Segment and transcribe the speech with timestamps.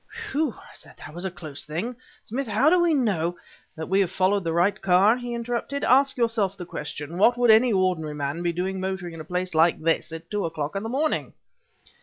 [0.31, 1.95] "Phew!" I said "that was a close thing!
[2.23, 3.37] Smith how do we know"
[3.77, 5.83] "That we have followed the right car?" he interrupted.
[5.83, 9.53] "Ask yourself the question: what would any ordinary man be doing motoring in a place
[9.53, 11.33] like this at two o'clock in the morning?"